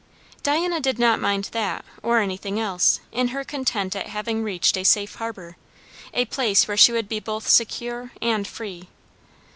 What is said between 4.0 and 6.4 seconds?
having reached a safe harbour, a